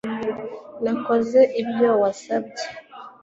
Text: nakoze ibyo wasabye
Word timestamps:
nakoze 0.83 1.39
ibyo 1.61 1.89
wasabye 2.01 2.65